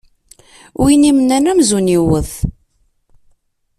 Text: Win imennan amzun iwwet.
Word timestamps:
Win 0.81 1.07
imennan 1.09 1.45
amzun 1.51 1.93
iwwet. 1.97 2.31